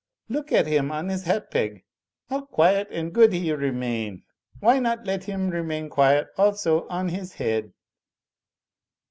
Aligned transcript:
Look 0.29 0.51
at 0.51 0.65
him 0.65 0.91
on 0.91 1.09
his 1.09 1.25
hat 1.25 1.51
peg; 1.51 1.83
how 2.27 2.45
quiet 2.45 2.87
and 2.89 3.13
good 3.13 3.33
he 3.33 3.51
remain! 3.51 4.23
Why 4.59 4.79
not 4.79 5.05
let 5.05 5.25
him 5.25 5.51
remain 5.51 5.89
quiet 5.91 6.27
also 6.39 6.87
on 6.87 7.09
his 7.09 7.33
head?" 7.33 7.71